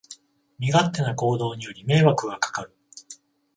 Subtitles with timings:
[0.57, 2.75] 身勝手な行動により迷惑がかかる